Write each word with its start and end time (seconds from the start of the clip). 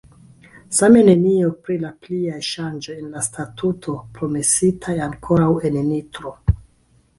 Same 0.77 1.01
nenio 1.09 1.51
pri 1.67 1.77
la 1.83 1.91
pliaj 2.05 2.39
ŝanĝoj 2.47 2.97
en 3.03 3.13
la 3.19 3.23
Statuto, 3.27 3.95
promesitaj 4.19 4.99
ankoraŭ 5.11 5.53
en 5.73 5.81
Nitro. 5.93 6.37